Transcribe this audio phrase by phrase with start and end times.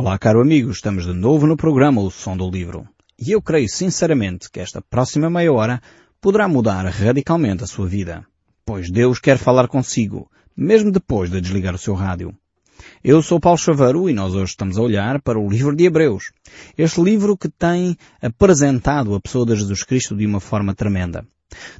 [0.00, 2.86] Olá, caro amigo, estamos de novo no programa O Som do Livro.
[3.18, 5.82] E eu creio sinceramente que esta próxima meia hora
[6.20, 8.24] poderá mudar radicalmente a sua vida.
[8.64, 12.32] Pois Deus quer falar consigo, mesmo depois de desligar o seu rádio.
[13.02, 16.30] Eu sou Paulo Chaveiro e nós hoje estamos a olhar para o livro de Hebreus.
[16.78, 21.26] Este livro que tem apresentado a pessoa de Jesus Cristo de uma forma tremenda.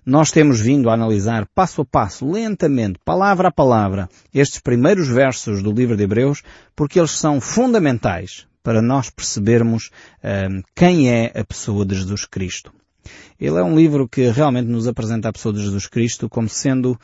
[0.04, 5.62] Nós temos vindo a analisar passo a passo, lentamente, palavra a palavra, estes primeiros versos
[5.62, 6.42] do livro de Hebreus,
[6.74, 12.72] porque eles são fundamentais para nós percebermos uh, quem é a pessoa de Jesus Cristo.
[13.40, 16.92] Ele é um livro que realmente nos apresenta a pessoa de Jesus Cristo como sendo
[16.92, 16.98] uh,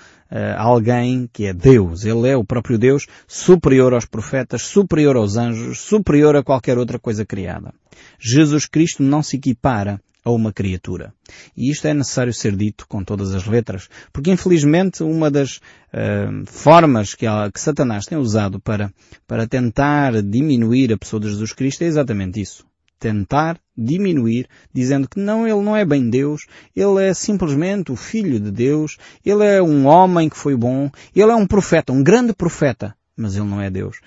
[0.59, 2.05] alguém que é Deus.
[2.05, 6.99] Ele é o próprio Deus, superior aos profetas, superior aos anjos, superior a qualquer outra
[6.99, 7.73] coisa criada.
[8.19, 11.13] Jesus Cristo não se equipara a uma criatura.
[11.57, 15.57] E isto é necessário ser dito com todas as letras, porque infelizmente uma das
[15.93, 18.93] uh, formas que, que, Satanás tem usado para,
[19.27, 22.65] para tentar diminuir a pessoa de Jesus Cristo é exatamente isso.
[22.99, 28.41] Tentar diminuir, dizendo que não, ele não é bem Deus, ele é simplesmente o Filho
[28.41, 32.33] de Deus, ele é um homem que foi bom, ele é um profeta, um grande
[32.33, 33.99] profeta, mas ele não é Deus.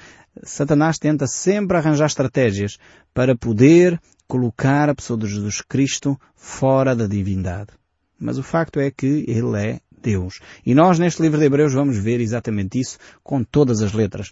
[0.44, 2.78] Satanás tenta sempre arranjar estratégias
[3.14, 7.72] para poder colocar a pessoa de Jesus Cristo fora da divindade.
[8.20, 10.40] Mas o facto é que Ele é Deus.
[10.66, 14.32] E nós neste livro de Hebreus vamos ver exatamente isso com todas as letras.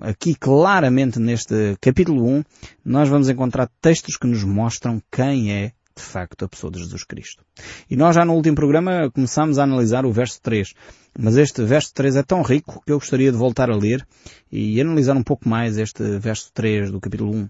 [0.00, 2.44] Aqui claramente neste capítulo 1
[2.84, 7.04] nós vamos encontrar textos que nos mostram quem é de facto a pessoa de Jesus
[7.04, 7.44] Cristo.
[7.90, 10.72] E nós já no último programa começamos a analisar o verso 3.
[11.18, 14.06] Mas este verso 3 é tão rico que eu gostaria de voltar a ler
[14.50, 17.48] e analisar um pouco mais este verso 3 do capítulo 1.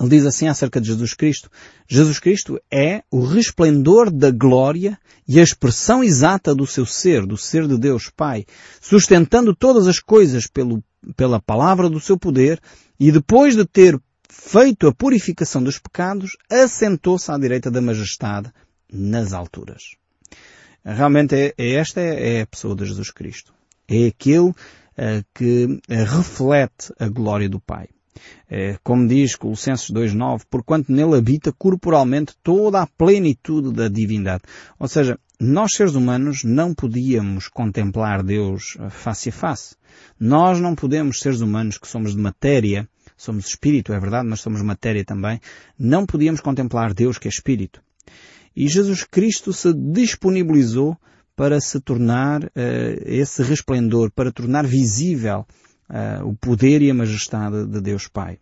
[0.00, 1.50] Ele diz assim acerca de Jesus Cristo.
[1.86, 7.36] Jesus Cristo é o resplendor da glória e a expressão exata do seu ser, do
[7.36, 8.46] ser de Deus Pai,
[8.80, 10.82] sustentando todas as coisas pelo,
[11.14, 12.58] pela palavra do seu poder
[12.98, 14.00] e depois de ter
[14.42, 18.50] feito a purificação dos pecados, assentou-se à direita da majestade
[18.90, 19.96] nas alturas.
[20.82, 23.52] Realmente é, é esta é, é, a pessoa de Jesus Cristo.
[23.86, 24.54] É aquele uh,
[25.34, 27.88] que uh, reflete a glória do Pai.
[28.48, 34.42] É, como diz Colossenses 2.9, porquanto nele habita corporalmente toda a plenitude da divindade.
[34.78, 39.76] Ou seja, nós seres humanos não podíamos contemplar Deus face a face.
[40.18, 42.88] Nós não podemos, seres humanos que somos de matéria,
[43.20, 45.38] somos espírito, é verdade, mas somos matéria também,
[45.78, 47.82] não podíamos contemplar Deus que é espírito.
[48.56, 50.96] E Jesus Cristo se disponibilizou
[51.36, 52.48] para se tornar uh,
[53.04, 55.46] esse resplendor, para tornar visível
[55.88, 58.38] uh, o poder e a majestade de Deus Pai.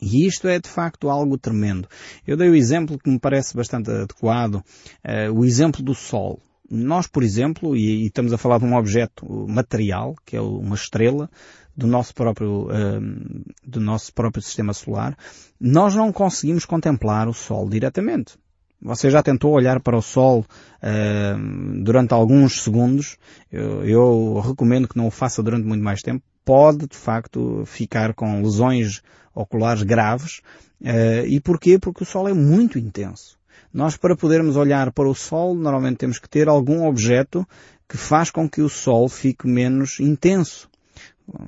[0.00, 1.88] E isto é de facto algo tremendo.
[2.26, 6.40] Eu dei o exemplo que me parece bastante adequado, uh, o exemplo do Sol.
[6.70, 10.74] Nós, por exemplo, e, e, estamos a falar de um objeto material, que é uma
[10.74, 11.30] estrela,
[11.78, 15.16] do nosso próprio, uh, do nosso próprio sistema solar,
[15.60, 18.36] nós não conseguimos contemplar o Sol diretamente.
[18.82, 23.16] Você já tentou olhar para o Sol uh, durante alguns segundos?
[23.50, 26.24] Eu, eu, recomendo que não o faça durante muito mais tempo.
[26.44, 29.00] Pode, de facto, ficar com lesões
[29.32, 30.40] oculares graves.
[30.80, 31.78] Uh, e porquê?
[31.78, 33.38] Porque o Sol é muito intenso.
[33.72, 37.46] Nós, para podermos olhar para o Sol, normalmente temos que ter algum objeto
[37.88, 40.68] que faz com que o Sol fique menos intenso.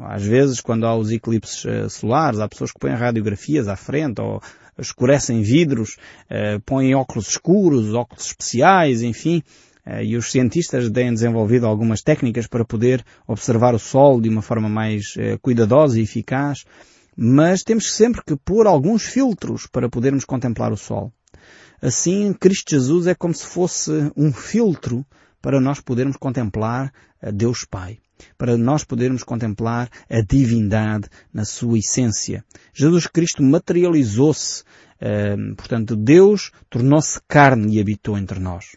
[0.03, 4.21] Às vezes, quando há os eclipses uh, solares, há pessoas que põem radiografias à frente
[4.21, 4.43] ou
[4.79, 5.97] escurecem vidros,
[6.31, 9.43] uh, põem óculos escuros, óculos especiais, enfim.
[9.87, 14.43] Uh, e os cientistas têm desenvolvido algumas técnicas para poder observar o Sol de uma
[14.43, 16.65] forma mais cuidadosa e eficaz.
[17.17, 21.13] Mas temos sempre que pôr alguns filtros para podermos contemplar o Sol.
[21.81, 25.05] Assim, Cristo Jesus é como se fosse um filtro
[25.41, 26.93] para nós podermos contemplar
[27.33, 27.99] Deus Pai
[28.37, 32.45] para nós podermos contemplar a divindade na sua essência.
[32.73, 38.77] Jesus Cristo materializou-se, uh, portanto, Deus tornou-se carne e habitou entre nós,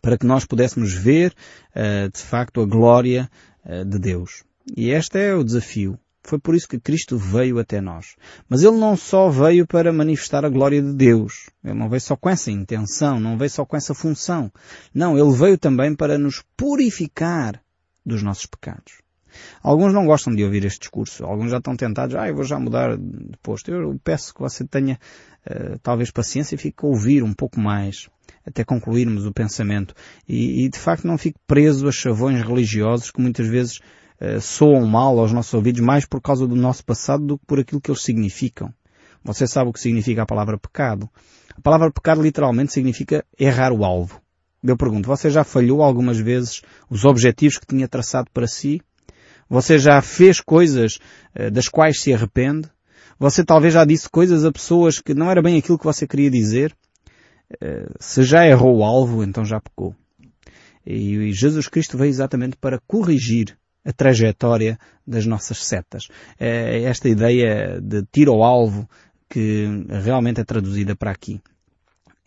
[0.00, 1.34] para que nós pudéssemos ver,
[1.74, 3.30] uh, de facto, a glória
[3.64, 4.44] uh, de Deus.
[4.76, 5.98] E este é o desafio.
[6.22, 8.14] Foi por isso que Cristo veio até nós.
[8.48, 11.48] Mas Ele não só veio para manifestar a glória de Deus.
[11.64, 14.52] Ele não veio só com essa intenção, não veio só com essa função.
[14.94, 17.60] Não, Ele veio também para nos purificar
[18.10, 19.00] dos nossos pecados.
[19.62, 21.24] Alguns não gostam de ouvir este discurso.
[21.24, 23.70] Alguns já estão tentados, ah, eu vou já mudar de posto.
[23.70, 24.98] Eu peço que você tenha
[25.46, 28.08] uh, talvez paciência e fique a ouvir um pouco mais
[28.44, 29.94] até concluirmos o pensamento.
[30.28, 33.78] E, e, de facto não fique preso a chavões religiosos que muitas vezes
[34.20, 37.60] uh, soam mal aos nossos ouvidos mais por causa do nosso passado do que por
[37.60, 38.72] aquilo que eles significam.
[39.22, 41.08] Você sabe o que significa a palavra pecado.
[41.56, 44.20] A palavra pecado literalmente significa errar o alvo.
[44.62, 48.80] Eu pergunto, você já falhou algumas vezes os objetivos que tinha traçado para si?
[49.48, 50.98] Você já fez coisas
[51.38, 52.68] uh, das quais se arrepende?
[53.18, 56.30] Você talvez já disse coisas a pessoas que não era bem aquilo que você queria
[56.30, 56.74] dizer.
[57.60, 59.94] Eh, se já errou o alvo, então já pecou.
[60.86, 66.08] E Jesus Cristo veio exatamente para corrigir a trajetória das nossas setas.
[66.38, 68.88] É esta ideia de tiro ao alvo
[69.28, 69.66] que
[70.02, 71.42] realmente é traduzida para aqui.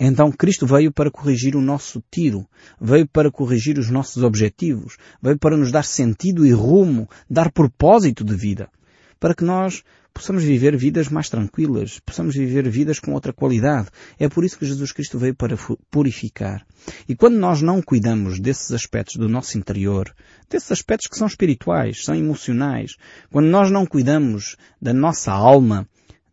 [0.06, 2.46] Então Cristo veio para corrigir o nosso tiro,
[2.80, 8.22] veio para corrigir os nossos objetivos, veio para nos dar sentido e rumo, dar propósito
[8.22, 8.70] de vida,
[9.18, 9.82] para que nós
[10.14, 13.88] possamos viver vidas mais tranquilas, possamos viver vidas com outra qualidade.
[14.20, 15.56] É por isso que Jesus Cristo veio para
[15.90, 16.66] purificar.
[17.08, 20.14] E quando nós não cuidamos desses aspectos do nosso interior,
[20.50, 22.98] desses aspectos que são espirituais, são emocionais,
[23.32, 25.88] quando nós não cuidamos da nossa alma,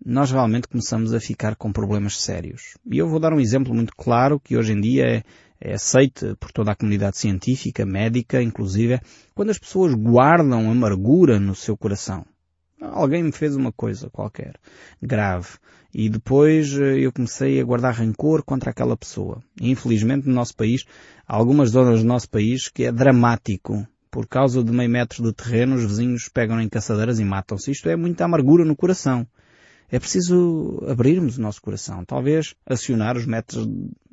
[0.04, 2.76] nós realmente começamos a ficar com problemas sérios.
[2.90, 5.22] E eu vou dar um exemplo muito claro que hoje em dia é,
[5.60, 9.00] é aceite por toda a comunidade científica, médica, inclusive,
[9.34, 12.24] quando as pessoas guardam amargura no seu coração.
[12.80, 14.54] Alguém me fez uma coisa qualquer,
[15.02, 15.58] grave,
[15.92, 19.42] e depois eh, eu comecei a guardar rancor contra aquela pessoa.
[19.60, 20.84] Infelizmente no nosso país,
[21.28, 23.86] há algumas zonas do nosso país que é dramático.
[24.10, 27.70] Por causa de meio metro de terreno, os vizinhos pegam em caçadeiras e matam-se.
[27.70, 29.26] Isto é muita amargura no coração.
[29.92, 32.04] É preciso abrirmos o nosso coração.
[32.04, 33.68] Talvez acionar os métodos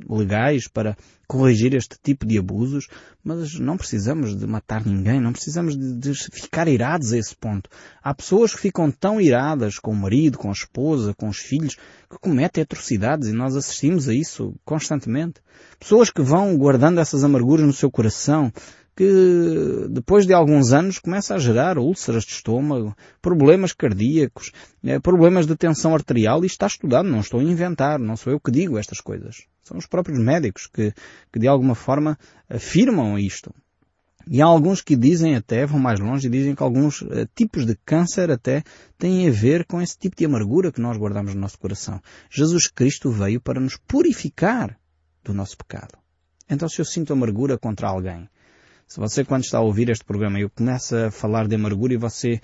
[0.09, 0.97] legais para
[1.27, 2.87] corrigir este tipo de abusos,
[3.23, 7.69] mas não precisamos de matar ninguém, não precisamos de, de, ficar irados a esse ponto.
[8.01, 11.75] Há pessoas que ficam tão iradas com o marido, com a esposa, com os filhos,
[12.09, 15.41] que cometem atrocidades e nós assistimos a isso constantemente.
[15.79, 18.51] Pessoas que vão guardando essas amarguras no seu coração,
[18.97, 24.51] que depois de alguns anos começa a gerar úlceras de estômago, problemas cardíacos,
[24.83, 28.39] eh, problemas de tensão arterial e está estudado, não estou a inventar, não sou eu
[28.39, 29.43] que digo estas coisas.
[29.63, 30.91] São os próprios médicos que,
[31.31, 32.17] que de alguma forma
[32.49, 33.53] afirmam isto.
[34.27, 37.67] E há alguns que dizem até, vão mais longe e dizem que alguns uh, tipos
[37.67, 38.63] de câncer até
[38.97, 42.01] têm a ver com esse tipo de amargura que nós guardamos no nosso coração.
[42.31, 44.75] Jesus Cristo veio para nos purificar
[45.23, 45.99] do nosso pecado.
[46.49, 48.27] Então se eu sinto amargura contra alguém,
[48.87, 51.97] se você, quando está a ouvir este programa, eu começo a falar de amargura e
[51.97, 52.39] você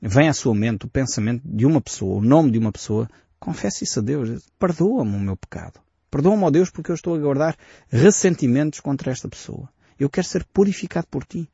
[0.00, 3.10] vem à sua mente o pensamento de uma pessoa, o nome de uma pessoa,
[3.40, 4.46] confesse isso a Deus.
[4.60, 5.80] Perdoa-me o meu pecado.
[6.08, 7.56] Perdoa-me, ó Deus, porque eu estou a guardar
[7.88, 9.68] ressentimentos contra esta pessoa.
[9.98, 11.50] Eu quero ser purificado por ti.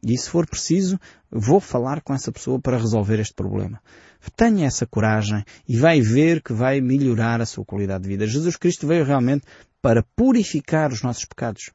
[0.00, 3.82] E se for preciso, vou falar com essa pessoa para resolver este problema.
[4.36, 8.26] Tenha essa coragem e vai ver que vai melhorar a sua qualidade de vida.
[8.26, 9.44] Jesus Cristo veio realmente
[9.82, 11.70] para purificar os nossos pecados.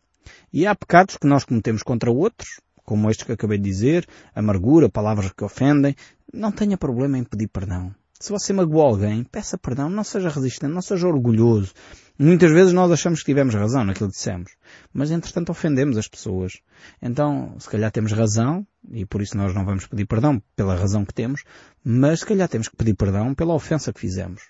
[0.51, 4.89] E há pecados que nós cometemos contra outros, como estes que acabei de dizer, amargura,
[4.89, 5.95] palavras que ofendem.
[6.33, 7.93] Não tenha problema em pedir perdão.
[8.19, 11.71] Se você magoou alguém, peça perdão, não seja resistente, não seja orgulhoso.
[12.17, 14.51] Muitas vezes nós achamos que tivemos razão naquilo que dissemos,
[14.91, 16.59] mas entretanto ofendemos as pessoas.
[17.01, 21.05] Então, se calhar temos razão, e por isso nós não vamos pedir perdão pela razão
[21.05, 21.43] que temos,
[21.81, 24.41] mas se calhar temos que pedir perdão pela ofensa que fizemos.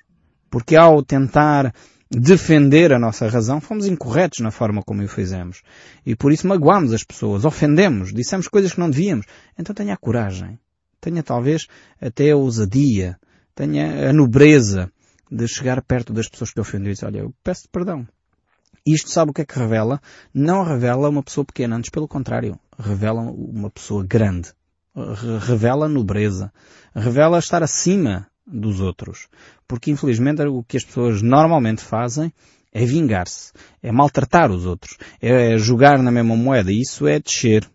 [0.50, 1.72] Porque ao tentar
[2.12, 5.62] defender a nossa razão, fomos incorretos na forma como o fizemos.
[6.06, 9.26] E por isso magoámos as pessoas, ofendemos, dissemos coisas que não devíamos.
[9.58, 10.60] Então tenha a coragem.
[11.00, 11.68] Tenha talvez
[12.02, 13.18] até a ousadia.
[13.54, 14.92] Tenha a nobreza
[15.32, 18.08] de chegar perto das pessoas que ofendeu e dizer, olha, eu peço perdão.
[18.86, 20.02] Isto sabe o que é que revela?
[20.34, 24.52] Não revela uma pessoa pequena, antes pelo contrário, revela uma pessoa grande.
[25.46, 26.52] Revela nobreza.
[26.96, 29.28] Revela estar acima dos outros.
[29.68, 32.34] Porque infelizmente o que as pessoas normalmente fazem
[32.72, 36.72] é vingar-se, é maltratar os outros, é jogar na mesma moeda.
[36.72, 37.70] Isso é descer,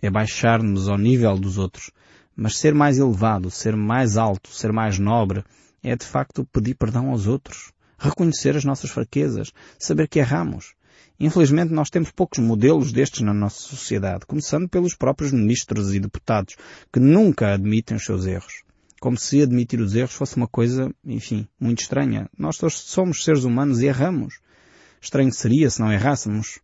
[0.00, 1.90] é baixar-nos ao nível dos outros.
[2.36, 5.44] Mas ser mais elevado, ser mais alto, ser mais nobre,
[5.82, 10.74] é de facto pedir perdão aos outros, reconhecer as nossas fraquezas, saber que erramos.
[11.18, 16.54] Infelizmente nós temos poucos modelos destes na nossa sociedade, começando pelos próprios ministros e deputados,
[16.92, 18.67] que nunca admitem os seus erros
[19.00, 22.28] como se admitir os erros fosse uma coisa, enfim, muito estranha.
[22.36, 24.40] Nós todos somos seres humanos e erramos.
[25.00, 26.58] Estranho seria se não errássemos.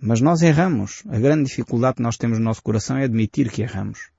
[0.00, 1.02] Mas nós erramos.
[1.08, 4.10] A grande dificuldade que nós temos no nosso coração é admitir que erramos.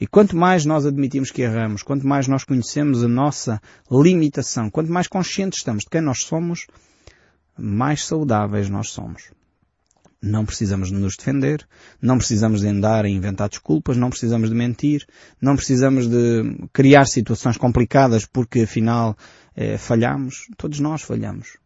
[0.00, 4.90] E quanto mais nós admitimos que erramos, quanto mais nós conhecemos a nossa limitação, quanto
[4.90, 6.66] mais conscientes estamos de quem nós somos,
[7.56, 9.30] mais saudáveis nós somos.
[10.26, 11.68] Não precisamos de nos defender,
[12.00, 15.06] não precisamos de andar a inventar desculpas, não precisamos de mentir,
[15.38, 19.14] não precisamos de criar situações complicadas porque afinal
[19.54, 20.48] eh, falhamos.
[20.56, 21.58] Todos nós falhamos.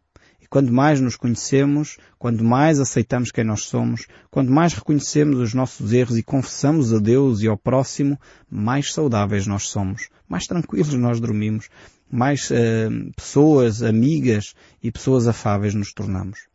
[0.43, 5.55] E quanto mais nos conhecemos, quanto mais aceitamos quem nós somos, quanto mais reconhecemos os
[5.55, 8.19] nossos erros e confessamos a Deus e ao próximo,
[8.51, 11.69] mais saudáveis nós somos, mais tranquilos nós dormimos,
[12.11, 16.49] mais eh, pessoas amigas e pessoas afáveis nos tornamos.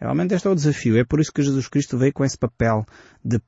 [0.00, 0.96] Realmente este é o desafio.
[0.98, 2.86] É por isso que Jesus Cristo veio com esse papel
[3.24, 3.40] de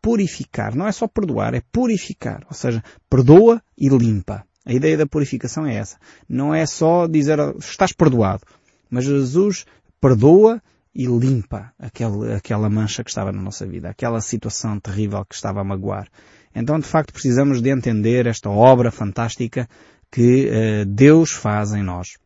[0.00, 0.74] purificar.
[0.74, 2.44] Não é só perdoar, é purificar.
[2.48, 4.44] Ou seja, perdoa e limpa.
[4.64, 5.96] A ideia da purificação é essa.
[6.28, 8.42] Não é só dizer estás perdoado,
[8.90, 9.64] mas Jesus
[10.00, 10.62] perdoa
[10.94, 15.60] e limpa aquele, aquela mancha que estava na nossa vida, aquela situação terrível que estava
[15.60, 16.08] a magoar.
[16.54, 19.68] Então, de facto, precisamos de entender esta obra fantástica
[20.10, 22.16] que uh, Deus faz em nós.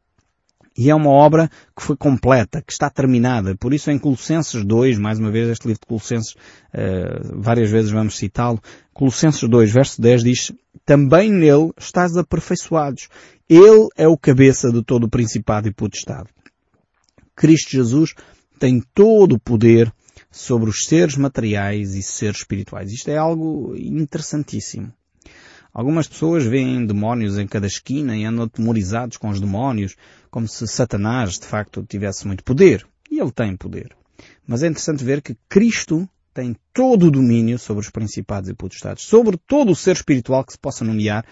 [0.76, 3.54] E é uma obra que foi completa, que está terminada.
[3.56, 7.90] Por isso em Colossenses 2, mais uma vez este livro de Colossenses, uh, várias vezes
[7.90, 8.60] vamos citá-lo,
[8.92, 10.52] Colossenses 2, verso 10 diz,
[10.84, 13.08] também nele estás aperfeiçoados.
[13.48, 16.28] Ele é o cabeça de todo o principado e potestade.
[17.36, 18.14] Cristo Jesus
[18.58, 19.92] tem todo o poder
[20.30, 22.90] sobre os seres materiais e seres espirituais.
[22.90, 24.92] Isto é algo interessantíssimo.
[25.74, 29.96] Algumas pessoas veem demónios em cada esquina e andam atemorizados com os demónios,
[30.30, 32.86] como se Satanás de facto tivesse muito poder.
[33.10, 33.96] E ele tem poder.
[34.46, 39.04] Mas é interessante ver que Cristo tem todo o domínio sobre os principados e potestades,
[39.04, 41.24] sobre todo o ser espiritual que se possa nomear,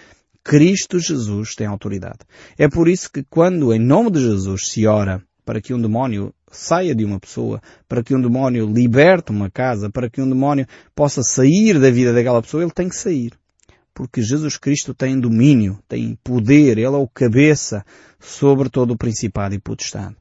[0.42, 2.20] Cristo Jesus tem autoridade.
[2.56, 6.32] É por isso que quando em nome de Jesus se ora para que um demónio
[6.50, 10.66] saia de uma pessoa, para que um demónio liberte uma casa, para que um demónio
[10.94, 13.39] possa sair da vida daquela pessoa, ele tem que sair
[14.00, 17.84] porque Jesus Cristo tem domínio, tem poder, Ele é o cabeça
[18.18, 20.16] sobre todo o principado e potestade.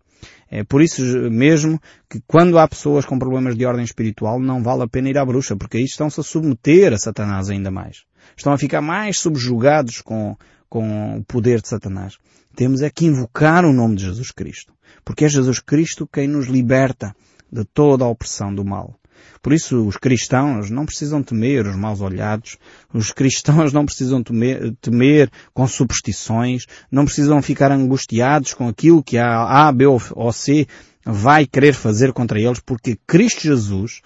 [0.51, 4.83] É por isso mesmo que quando há pessoas com problemas de ordem espiritual não vale
[4.83, 8.03] a pena ir à bruxa, porque aí estão-se a submeter a Satanás ainda mais.
[8.36, 10.36] Estão a ficar mais subjugados com,
[10.67, 12.17] com o poder de Satanás.
[12.57, 14.74] Temos é que invocar o nome de Jesus Cristo,
[15.05, 17.15] porque é Jesus Cristo quem nos liberta
[17.50, 18.99] de toda a opressão do mal.
[19.41, 22.57] Por isso, os cristãos não precisam temer os maus olhados,
[22.93, 29.17] os cristãos não precisam temer, temer com superstições, não precisam ficar angustiados com aquilo que
[29.17, 30.67] a A, B ou C
[31.05, 34.01] vai querer fazer contra eles, porque Cristo Jesus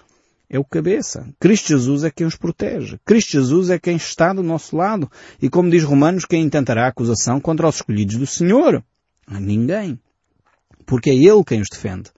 [0.48, 1.26] é o cabeça.
[1.40, 2.98] Cristo Jesus é quem os protege.
[3.04, 5.10] Cristo Jesus é quem está do nosso lado.
[5.40, 8.82] E como diz Romanos, quem intentará acusação contra os escolhidos do Senhor?
[9.28, 9.98] Ninguém.
[10.86, 12.10] Porque é Ele quem os defende.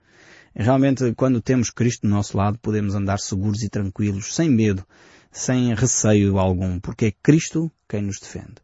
[0.59, 4.83] Realmente, quando temos Cristo do nosso lado, podemos andar seguros e tranquilos, sem medo,
[5.31, 8.55] sem receio algum, porque é Cristo quem nos defende.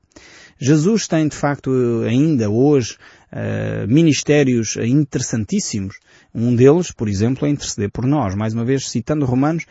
[0.60, 1.72] Jesus tem, de facto,
[2.08, 2.98] ainda hoje,
[3.32, 5.96] uh, ministérios interessantíssimos.
[6.34, 8.34] Um deles, por exemplo, é interceder por nós.
[8.34, 9.66] Mais uma vez, citando Romanos,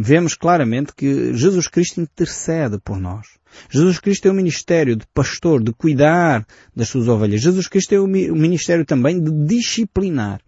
[0.00, 3.26] vemos claramente que Jesus Cristo intercede por nós.
[3.68, 7.42] Jesus Cristo é o ministério de pastor, de cuidar das suas ovelhas.
[7.42, 10.40] Jesus Cristo é o ministério também de disciplinar.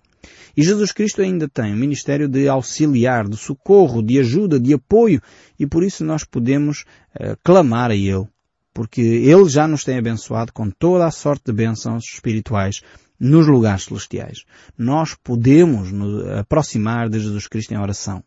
[0.57, 5.21] E Jesus Cristo ainda tem o ministério de auxiliar, de socorro, de ajuda, de apoio,
[5.59, 6.85] e por isso nós podemos
[7.21, 8.27] uh, clamar a Ele,
[8.73, 12.81] porque Ele já nos tem abençoado com toda a sorte de bênçãos espirituais
[13.21, 14.45] nos lugares celestiais.
[14.79, 18.25] Nós podemos nos aproximar de Jesus Cristo em oração.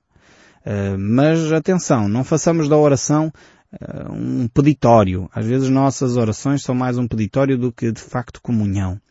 [0.62, 3.33] Uh, mas atenção, não façamos da oração
[3.74, 5.27] uh, um peditório.
[5.33, 9.01] Às vezes nossas orações são mais um peditório do que de facto comunhão.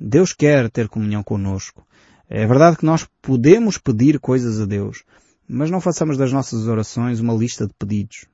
[0.00, 1.86] Deus quer ter comunhão conosco.
[2.28, 5.04] É verdade que nós podemos pedir coisas a Deus,
[5.48, 8.26] mas não façamos das nossas orações uma lista de pedidos.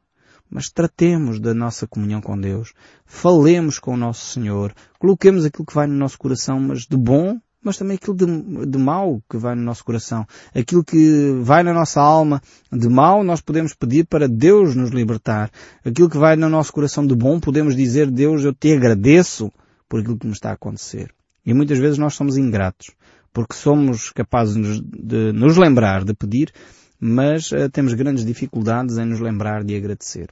[0.50, 2.72] Mas tratemos da nossa comunhão com Deus.
[3.04, 4.72] Falemos com o nosso Senhor.
[4.98, 8.78] Coloquemos aquilo que vai no nosso coração, mas de bom, mas também aquilo de, de
[8.78, 10.26] mau que vai no nosso coração.
[10.54, 15.50] Aquilo que vai na nossa alma de mau, nós podemos pedir para Deus nos libertar.
[15.84, 19.52] Aquilo que vai no nosso coração de bom, podemos dizer, Deus, eu te agradeço
[19.86, 21.14] por aquilo que me está a acontecer.
[21.44, 22.90] E muitas vezes nós somos ingratos
[23.32, 26.52] porque somos capazes de nos lembrar de pedir,
[27.00, 30.28] mas uh, temos grandes dificuldades em nos lembrar de agradecer.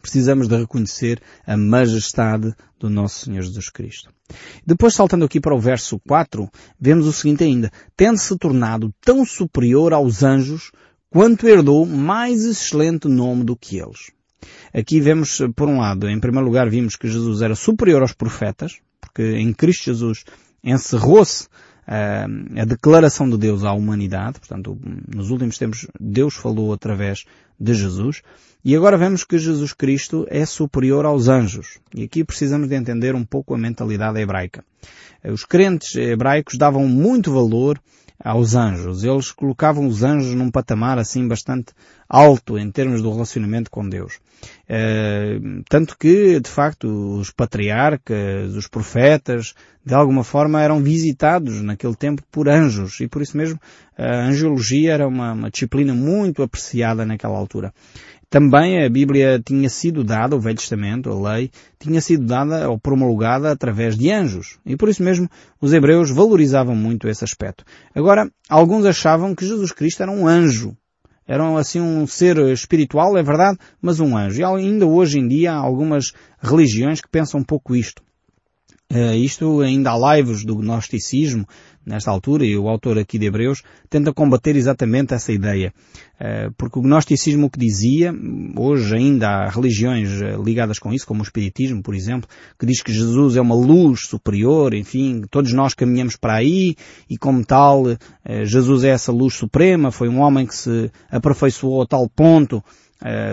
[0.00, 4.10] Precisamos de reconhecer a majestade do nosso Senhor Jesus Cristo.
[4.64, 7.70] Depois, saltando aqui para o verso 4, vemos o seguinte ainda.
[7.96, 10.70] Tendo-se tornado tão superior aos anjos,
[11.08, 14.10] quanto herdou mais excelente nome do que eles.
[14.72, 18.78] Aqui vemos, por um lado, em primeiro lugar, vimos que Jesus era superior aos profetas,
[19.00, 20.24] porque em Cristo Jesus
[20.62, 21.48] encerrou-se
[21.86, 24.76] a declaração de Deus à humanidade, portanto,
[25.14, 27.24] nos últimos tempos Deus falou através
[27.58, 28.22] de Jesus,
[28.64, 31.78] e agora vemos que Jesus Cristo é superior aos anjos.
[31.94, 34.64] E aqui precisamos de entender um pouco a mentalidade hebraica.
[35.24, 37.80] Os crentes hebraicos davam muito valor
[38.18, 39.04] aos anjos.
[39.04, 41.72] Eles colocavam os anjos num patamar assim bastante
[42.08, 44.18] alto em termos do relacionamento com Deus.
[44.68, 46.86] Uh, tanto que, de facto,
[47.18, 53.22] os patriarcas, os profetas, de alguma forma eram visitados naquele tempo por anjos e por
[53.22, 53.58] isso mesmo
[53.96, 57.72] a angiologia era uma, uma disciplina muito apreciada naquela altura.
[58.28, 62.78] Também a Bíblia tinha sido dada, o Velho Testamento, a lei, tinha sido dada ou
[62.78, 64.58] promulgada através de anjos.
[64.66, 67.64] E por isso mesmo os hebreus valorizavam muito esse aspecto.
[67.94, 70.76] Agora, alguns achavam que Jesus Cristo era um anjo.
[71.26, 74.40] Eram assim um ser espiritual, é verdade, mas um anjo.
[74.40, 78.02] E ainda hoje em dia há algumas religiões que pensam um pouco isto.
[78.92, 81.44] Uh, isto ainda há lives do gnosticismo,
[81.84, 85.72] nesta altura, e o autor aqui de Hebreus tenta combater exatamente essa ideia.
[86.20, 88.14] Uh, porque o gnosticismo que dizia,
[88.56, 92.28] hoje ainda há religiões eh, ligadas com isso, como o espiritismo, por exemplo,
[92.58, 96.76] que diz que Jesus é uma luz superior, enfim, todos nós caminhamos para aí,
[97.10, 97.84] e como tal,
[98.44, 102.62] Jesus é essa luz suprema, foi um homem que se aperfeiçoou a tal ponto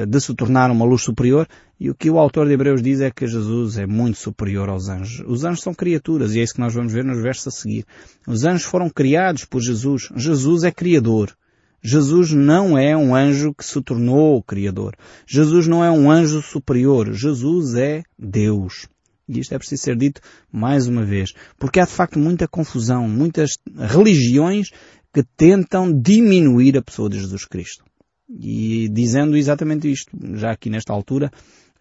[0.07, 1.47] de se tornar uma luz superior,
[1.79, 4.87] e o que o autor de Hebreus diz é que Jesus é muito superior aos
[4.89, 5.23] anjos.
[5.27, 7.85] Os anjos são criaturas e é isso que nós vamos ver nos versos a seguir.
[8.27, 10.09] Os anjos foram criados por Jesus.
[10.15, 11.35] Jesus é criador.
[11.81, 14.95] Jesus não é um anjo que se tornou criador.
[15.27, 17.11] Jesus não é um anjo superior.
[17.11, 18.87] Jesus é Deus.
[19.27, 21.33] E isto é preciso ser dito mais uma vez.
[21.57, 24.69] Porque há de facto muita confusão, muitas religiões
[25.13, 27.83] que tentam diminuir a pessoa de Jesus Cristo.
[28.29, 31.31] E dizendo exatamente isto, já aqui nesta altura,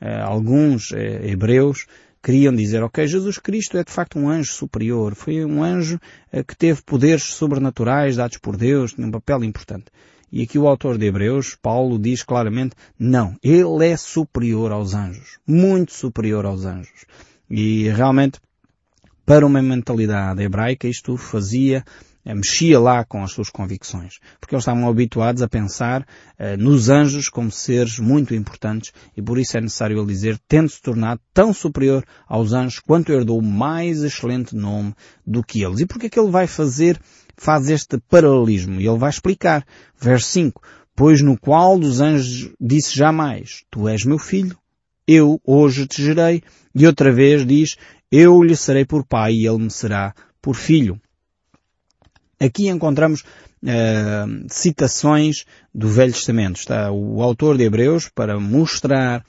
[0.01, 1.87] eh, alguns eh, hebreus
[2.23, 5.99] queriam dizer, ok, Jesus Cristo é de facto um anjo superior, foi um anjo
[6.31, 9.87] eh, que teve poderes sobrenaturais dados por Deus, tinha um papel importante.
[10.31, 15.39] E aqui o autor de Hebreus, Paulo, diz claramente, não, ele é superior aos anjos,
[15.47, 17.05] muito superior aos anjos.
[17.51, 18.41] E realmente,
[19.27, 21.85] para uma mentalidade hebraica, isto fazia
[22.25, 27.29] mexia lá com as suas convicções, porque eles estavam habituados a pensar uh, nos anjos
[27.29, 32.05] como seres muito importantes e por isso é necessário ele dizer, tendo-se tornado tão superior
[32.29, 34.95] aos anjos quanto herdou mais excelente nome
[35.27, 35.81] do que eles.
[35.81, 37.01] E porque é que ele vai fazer,
[37.37, 38.81] faz este paralelismo?
[38.81, 39.67] E ele vai explicar.
[40.01, 40.63] Verso 5.
[40.95, 44.57] Pois no qual dos anjos disse jamais, tu és meu filho,
[45.07, 46.43] eu hoje te gerei.
[46.75, 47.77] E outra vez diz,
[48.11, 51.01] eu lhe serei por pai e ele me será por filho.
[52.45, 56.57] Aqui encontramos uh, citações do Velho Testamento.
[56.57, 59.25] Está o autor de Hebreus para mostrar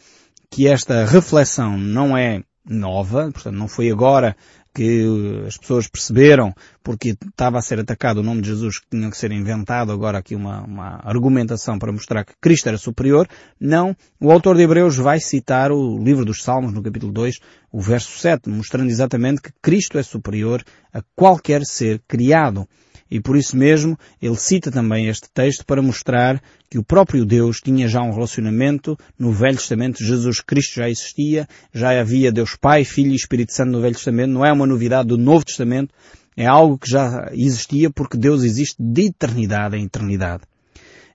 [0.50, 4.36] que esta reflexão não é nova, portanto não foi agora
[4.74, 9.12] que as pessoas perceberam porque estava a ser atacado o nome de Jesus que tinha
[9.12, 13.28] que ser inventado agora aqui uma, uma argumentação para mostrar que Cristo era superior.
[13.60, 17.40] Não, o autor de Hebreus vai citar o livro dos Salmos no capítulo 2,
[17.72, 22.68] o verso 7, mostrando exatamente que Cristo é superior a qualquer ser criado.
[23.14, 27.62] E por isso mesmo ele cita também este texto para mostrar que o próprio Deus
[27.62, 32.84] tinha já um relacionamento no Velho Testamento, Jesus Cristo já existia, já havia Deus Pai,
[32.84, 35.94] Filho e Espírito Santo no Velho Testamento, não é uma novidade do Novo Testamento,
[36.36, 40.42] é algo que já existia porque Deus existe de eternidade em eternidade.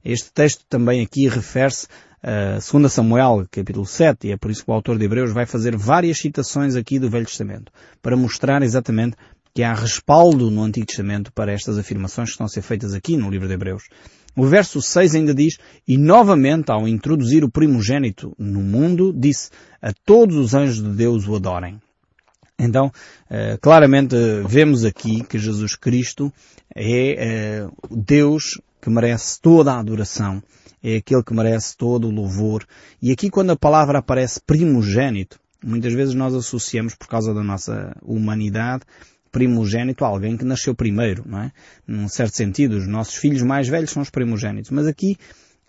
[0.04, 1.88] Este texto também aqui refere-se
[2.22, 5.46] a 2 Samuel, capítulo 7, e é por isso que o autor de Hebreus vai
[5.46, 9.16] fazer várias citações aqui do Velho Testamento, para mostrar exatamente
[9.54, 13.16] que há respaldo no Antigo Testamento para estas afirmações que estão a ser feitas aqui
[13.16, 13.84] no livro de Hebreus.
[14.36, 19.50] O verso 6 ainda diz, e novamente ao introduzir o primogênito no mundo, disse,
[19.82, 21.80] a todos os anjos de Deus o adorem.
[22.58, 22.90] Então,
[23.30, 26.32] eh, claramente vemos aqui que Jesus Cristo
[26.74, 30.42] é eh, Deus que merece toda a adoração,
[30.82, 32.64] é aquele que merece todo o louvor.
[33.02, 37.96] E aqui quando a palavra aparece primogênito, muitas vezes nós associamos por causa da nossa
[38.02, 38.84] humanidade
[39.30, 41.52] primogênito alguém que nasceu primeiro, não é?
[41.86, 44.70] Num certo sentido, os nossos filhos mais velhos são os primogênitos.
[44.70, 45.16] Mas aqui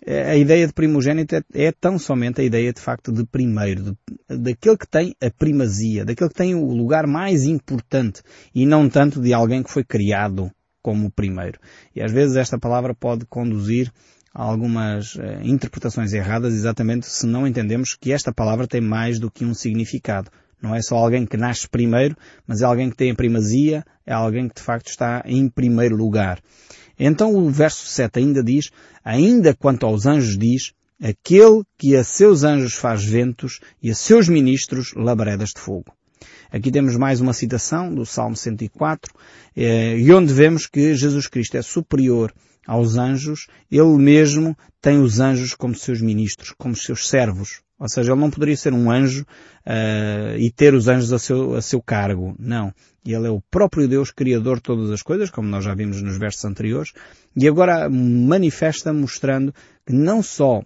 [0.04, 3.82] eh, a ideia de primogênito é, é tão somente a ideia de facto de primeiro,
[3.82, 8.22] de, daquele que tem a primazia, daquele que tem o lugar mais importante
[8.54, 10.50] e não tanto de alguém que foi criado
[10.82, 11.58] como o primeiro.
[11.94, 13.92] E às vezes esta palavra pode conduzir
[14.32, 19.30] a algumas eh, interpretações erradas exatamente se não entendemos que esta palavra tem mais do
[19.30, 20.30] que um significado.
[20.62, 24.12] Não é só alguém que nasce primeiro, mas é alguém que tem a primazia, é
[24.12, 26.40] alguém que de facto está em primeiro lugar.
[26.98, 28.70] Então o verso 7 ainda diz,
[29.04, 34.28] ainda quanto aos anjos diz, aquele que a seus anjos faz ventos e a seus
[34.28, 35.92] ministros labaredas de fogo.
[36.52, 39.12] Aqui temos mais uma citação do Salmo 104,
[39.56, 42.34] eh, e onde vemos que Jesus Cristo é superior
[42.66, 47.62] aos anjos, ele mesmo tem os anjos como seus ministros, como seus servos.
[47.80, 49.22] Ou seja, ele não poderia ser um anjo
[49.66, 52.36] uh, e ter os anjos a seu, a seu cargo.
[52.38, 52.74] Não.
[53.04, 56.18] Ele é o próprio Deus Criador de todas as coisas, como nós já vimos nos
[56.18, 56.92] versos anteriores,
[57.34, 59.54] e agora manifesta mostrando
[59.86, 60.62] que não só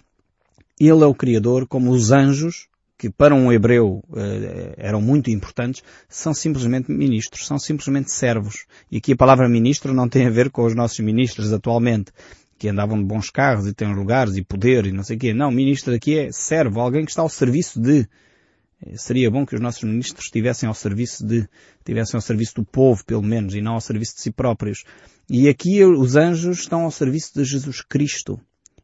[0.80, 2.66] ele é o Criador, como os anjos,
[2.98, 8.66] que para um hebreu uh, eram muito importantes, são simplesmente ministros, são simplesmente servos.
[8.90, 12.10] E aqui a palavra ministro não tem a ver com os nossos ministros atualmente
[12.64, 15.34] que andavam de bons carros e têm lugares e poder e não sei o quê.
[15.34, 18.08] Não, ministro aqui é servo, alguém que está ao serviço de.
[18.86, 21.46] Eh, seria bom que os nossos ministros estivessem ao serviço de,
[21.78, 24.82] estivessem ao serviço do povo, pelo menos, e não ao serviço de si próprios.
[25.28, 28.40] E aqui os anjos estão ao serviço de Jesus Cristo.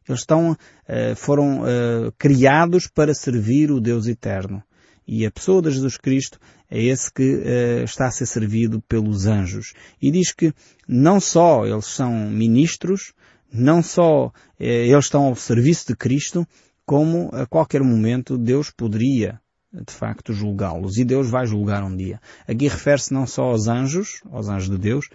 [0.07, 4.61] Eles estão, uh, foram uh, criados para servir o Deus eterno.
[5.07, 6.37] E a pessoa de Jesus Cristo
[6.69, 9.73] é esse que uh, está a ser servido pelos anjos.
[9.99, 10.53] E diz que
[10.87, 13.13] não só eles são ministros,
[13.51, 16.47] não só eles estão ao serviço de Cristo,
[16.85, 19.39] como a qualquer momento Deus poderia
[19.73, 20.97] de facto julgá-los.
[20.97, 22.19] E Deus vai julgar um dia.
[22.47, 25.07] Aqui refere-se não só aos anjos, aos anjos de Deus,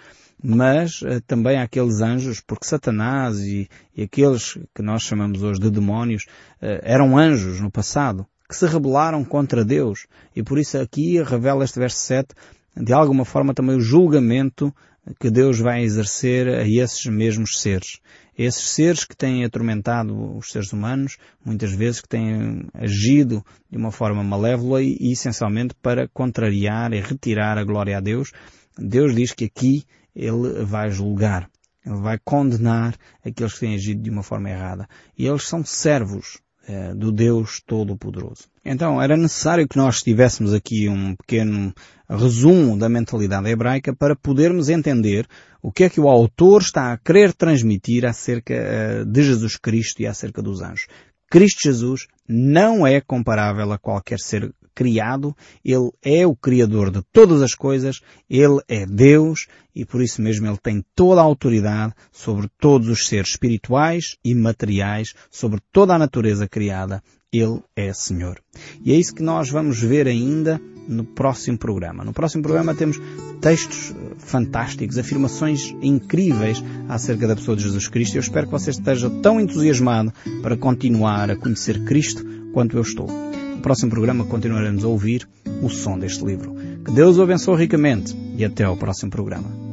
[0.43, 5.71] mas uh, também àqueles anjos, porque Satanás e, e, aqueles que nós chamamos hoje de
[5.71, 6.25] demónios
[6.63, 10.07] uh, eram anjos no passado, que se rebelaram contra Deus.
[10.35, 12.35] E por isso aqui revela este verso 7,
[12.77, 14.75] de alguma forma também o julgamento
[15.21, 18.01] que Deus vai exercer a esses mesmos seres.
[18.37, 23.91] Esses seres que têm atormentado os seres humanos, muitas vezes que têm agido de uma
[23.91, 28.33] forma malévola e, e essencialmente para contrariar e retirar a glória a Deus,
[28.77, 31.49] Deus diz que aqui Ele vai julgar.
[31.85, 34.89] Ele vai condenar aqueles que têm agido de uma forma errada.
[35.17, 38.49] E eles são servos eh, do Deus Todo-Poderoso.
[38.65, 41.73] Então, era necessário que nós tivéssemos aqui um pequeno
[42.09, 45.27] resumo da mentalidade hebraica para podermos entender
[45.63, 50.03] o que é que o autor está a querer transmitir acerca eh, de Jesus Cristo
[50.03, 50.89] e acerca dos anjos.
[51.31, 55.35] Cristo Jesus não é comparável a qualquer ser criado,
[55.65, 60.47] Ele é o Criador de todas as coisas, Ele é Deus e por isso mesmo
[60.47, 65.99] Ele tem toda a autoridade sobre todos os seres espirituais e materiais, sobre toda a
[65.99, 67.03] natureza criada.
[67.33, 68.41] Ele é Senhor.
[68.85, 72.05] E é isso que nós vamos ver ainda no próximo programa.
[72.05, 73.01] No próximo programa temos
[73.41, 78.17] textos eh, fantásticos, afirmações incríveis acerca da pessoa de Jesus Cristo.
[78.17, 83.36] Eu espero que você esteja tão entusiasmado para continuar a conhecer Cristo quanto eu estou
[83.67, 85.29] próximo programa continuaremos a ouvir
[85.61, 86.55] o som deste livro.
[86.85, 89.66] Que Deus o abençoe ricamente e até ao próximo programa.